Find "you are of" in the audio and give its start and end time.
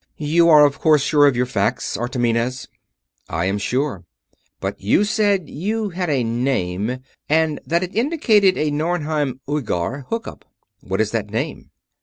0.17-0.79